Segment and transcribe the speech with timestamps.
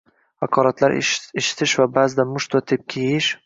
[0.45, 3.33] haqoratlar eshitish va ba’zida musht va tepki yeyish